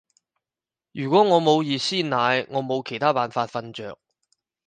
[0.93, 3.99] 如果我冇熱鮮奶，我冇其他辦法瞓着